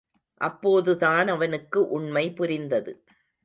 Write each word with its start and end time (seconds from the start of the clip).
அப்போதுதான் 0.41 1.27
அவனுக்கு 1.27 1.89
உண்மை 1.89 2.25
புரிந்தது. 2.33 2.93